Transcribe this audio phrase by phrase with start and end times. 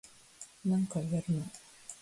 [0.65, 1.43] 何回やるの